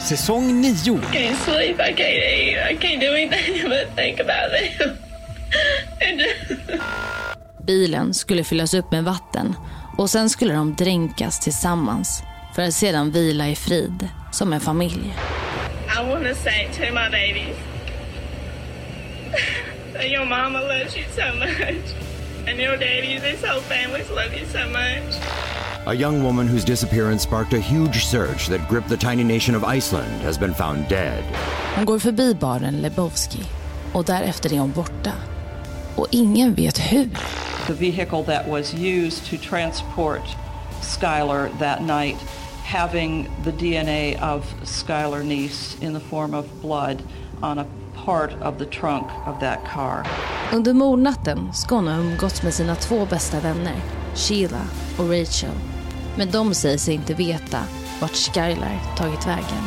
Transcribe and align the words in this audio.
säsong 0.00 0.60
9. 0.60 1.00
can't 1.12 1.36
sleep. 1.36 1.80
I 1.80 1.92
can't 1.92 2.00
eat. 2.00 2.58
I 2.70 2.76
can't 2.76 3.00
do 3.00 3.12
anything 3.14 3.62
but 3.68 3.96
think 3.96 4.20
about 4.20 4.52
it. 4.62 4.80
And 6.00 6.20
just- 6.20 6.82
Bilen 7.66 8.14
skulle 8.14 8.44
fyllas 8.44 8.74
upp 8.74 8.90
med 8.92 9.04
vatten 9.04 9.56
och 9.98 10.10
sen 10.10 10.30
skulle 10.30 10.54
de 10.54 10.74
dränkas 10.74 11.40
tillsammans 11.40 12.22
för 12.54 12.62
att 12.62 12.74
sedan 12.74 13.10
vila 13.10 13.48
i 13.48 13.56
frid 13.56 14.08
som 14.32 14.52
en 14.52 14.60
familj. 14.60 15.14
I 16.00 16.10
want 16.10 16.24
to 16.28 16.34
say 16.34 16.68
to 16.72 16.80
my 16.94 17.10
babies 17.10 17.56
that 19.94 20.04
your 20.04 20.24
mama 20.24 20.60
loves 20.60 20.96
you 20.96 21.04
so 21.16 21.38
much, 21.38 21.84
and 22.48 22.60
your 22.60 22.76
daddies, 22.76 23.22
this 23.22 23.42
whole 23.44 23.60
families 23.62 24.10
love 24.10 24.34
you 24.38 24.46
so 24.52 24.58
much. 24.68 25.14
A 25.88 25.94
young 25.94 26.24
woman 26.24 26.48
whose 26.48 26.64
disappearance 26.64 27.22
sparked 27.22 27.52
a 27.52 27.60
huge 27.60 28.04
surge 28.04 28.48
that 28.48 28.68
gripped 28.68 28.88
the 28.88 28.96
tiny 28.96 29.24
nation 29.24 29.54
of 29.54 29.62
Iceland 29.76 30.22
has 30.22 30.38
been 30.38 30.54
found 30.54 30.88
dead. 30.88 31.24
Hon 31.76 31.84
går 31.84 31.98
förbi 31.98 32.34
baren 32.34 32.80
Lebowski 32.82 33.42
och 33.92 34.04
därefter 34.04 34.52
är 34.52 34.58
hon 34.58 34.72
borta. 34.72 35.12
Och 35.96 36.06
ingen 36.10 36.54
vet 36.54 36.78
hur. 36.78 37.08
the 37.66 37.72
vehicle 37.72 38.22
that 38.22 38.48
was 38.48 38.74
used 38.74 39.24
to 39.26 39.36
transport 39.36 40.22
Skylar 40.82 41.58
that 41.58 41.82
night 41.82 42.16
having 42.64 43.28
the 43.44 43.52
DNA 43.52 44.16
of 44.34 44.44
Skylar 44.64 45.24
Niece 45.24 45.76
in 45.80 45.92
the 45.92 46.00
form 46.00 46.34
of 46.34 46.62
blood 46.62 47.02
on 47.42 47.58
a 47.58 47.66
part 47.94 48.32
of 48.42 48.58
the 48.58 48.66
trunk 48.66 49.06
of 49.26 49.40
that 49.40 49.64
car. 49.64 50.04
Under 50.52 50.74
mordnatten 50.74 51.52
ska 51.52 51.74
hon 51.74 51.88
ha 51.88 51.96
umgåtts 51.96 52.42
med 52.42 52.54
sina 52.54 52.74
två 52.74 53.06
bästa 53.06 53.40
vänner, 53.40 53.76
Sheila 54.14 54.62
och 54.98 55.10
Rachel. 55.10 55.75
Men 56.16 56.30
de 56.30 56.54
säger 56.54 56.78
sig 56.78 56.94
inte 56.94 57.14
veta 57.14 57.64
vart 58.00 58.14
Skylar 58.14 58.96
tagit 58.96 59.26
vägen. 59.26 59.62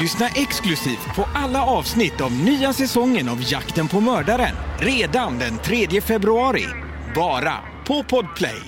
Lyssna 0.00 0.28
exklusivt 0.28 1.14
på 1.16 1.28
alla 1.34 1.66
avsnitt 1.66 2.20
av 2.20 2.32
nya 2.32 2.72
säsongen 2.72 3.28
av 3.28 3.52
Jakten 3.52 3.88
på 3.88 4.00
mördaren. 4.00 4.56
Redan 4.78 5.38
den 5.38 5.58
3 5.58 6.00
februari. 6.00 6.66
Bara 7.14 7.54
på 7.86 8.04
Podplay. 8.04 8.62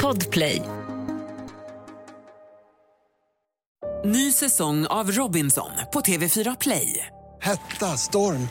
Podplay. 0.00 0.62
Ny 4.04 4.32
säsong 4.32 4.86
av 4.86 5.12
Robinson 5.12 5.70
på 5.92 6.00
TV4 6.00 6.56
Play. 6.60 7.06
Hetta, 7.40 7.96
storm, 7.96 8.48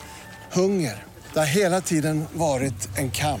hunger. 0.52 1.04
Det 1.32 1.38
har 1.38 1.46
hela 1.46 1.80
tiden 1.80 2.24
varit 2.32 2.98
en 2.98 3.10
kamp. 3.10 3.40